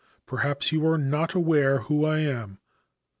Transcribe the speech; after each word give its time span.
Perhaps 0.25 0.71
you 0.71 0.83
are 0.87 0.97
not 0.97 1.35
aware 1.35 1.81
who 1.81 2.05
I 2.05 2.17
am. 2.21 2.57